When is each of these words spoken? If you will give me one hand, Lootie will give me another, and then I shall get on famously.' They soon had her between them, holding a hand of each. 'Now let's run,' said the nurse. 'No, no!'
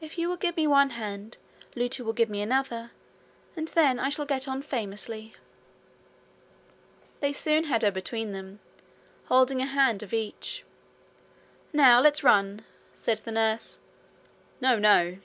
If 0.00 0.18
you 0.18 0.28
will 0.28 0.36
give 0.36 0.56
me 0.56 0.68
one 0.68 0.90
hand, 0.90 1.36
Lootie 1.74 2.04
will 2.04 2.12
give 2.12 2.30
me 2.30 2.40
another, 2.42 2.92
and 3.56 3.66
then 3.66 3.98
I 3.98 4.08
shall 4.08 4.24
get 4.24 4.46
on 4.46 4.62
famously.' 4.62 5.34
They 7.18 7.32
soon 7.32 7.64
had 7.64 7.82
her 7.82 7.90
between 7.90 8.30
them, 8.30 8.60
holding 9.24 9.60
a 9.60 9.66
hand 9.66 10.04
of 10.04 10.14
each. 10.14 10.62
'Now 11.72 12.00
let's 12.00 12.22
run,' 12.22 12.64
said 12.94 13.18
the 13.18 13.32
nurse. 13.32 13.80
'No, 14.60 14.78
no!' 14.78 15.16